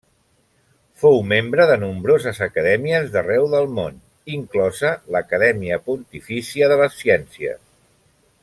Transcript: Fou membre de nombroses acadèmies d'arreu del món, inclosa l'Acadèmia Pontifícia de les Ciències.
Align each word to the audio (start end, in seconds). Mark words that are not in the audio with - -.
Fou 1.01 1.19
membre 1.33 1.67
de 1.71 1.75
nombroses 1.83 2.39
acadèmies 2.45 3.13
d'arreu 3.17 3.45
del 3.53 3.69
món, 3.81 4.01
inclosa 4.39 4.95
l'Acadèmia 5.17 5.81
Pontifícia 5.91 6.73
de 6.73 6.83
les 6.85 6.99
Ciències. 7.05 7.63